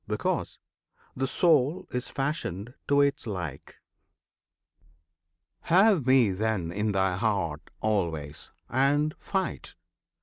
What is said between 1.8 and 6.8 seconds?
is fashioned to its like. Have Me, then,